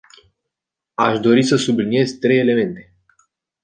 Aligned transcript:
Aș 0.93 1.19
dori 1.19 1.43
să 1.43 1.55
subliniez 1.55 2.11
trei 2.11 2.39
elemente. 2.39 2.93